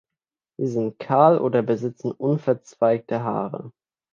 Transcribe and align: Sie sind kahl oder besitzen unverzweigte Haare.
Sie 0.59 0.65
sind 0.65 0.97
kahl 0.97 1.37
oder 1.37 1.61
besitzen 1.61 2.11
unverzweigte 2.11 3.21
Haare. 3.23 3.71